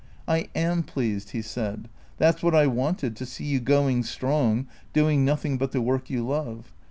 [0.27, 4.65] "I am pleased," he said." That 's what I wanted, to see you going strong,
[4.93, 6.73] doing nothing but the work you love.